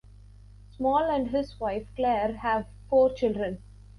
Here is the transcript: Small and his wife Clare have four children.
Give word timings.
Small 0.71 1.11
and 1.11 1.27
his 1.27 1.59
wife 1.59 1.85
Clare 1.95 2.37
have 2.37 2.65
four 2.89 3.13
children. 3.13 3.61